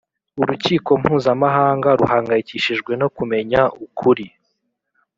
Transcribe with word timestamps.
urukiko 0.41 0.89
mpuzamahanga 1.01 1.89
ruhangayikishijwe 1.99 2.91
no 3.01 3.07
kumenya 3.15 3.61
ukuri, 3.85 4.25